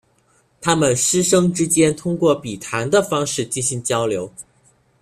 [0.61, 4.33] 他们师生之间通过笔谈的方式进行交流。